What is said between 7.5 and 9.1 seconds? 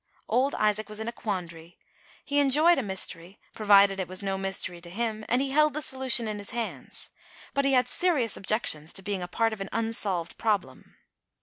but he had seri ous objections to